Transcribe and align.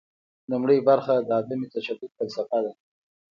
لومړۍ 0.51 0.79
برخه 0.89 1.13
د 1.27 1.29
عدم 1.39 1.61
تشدد 1.73 2.11
فلسفه 2.17 2.59
ده. 2.65 2.73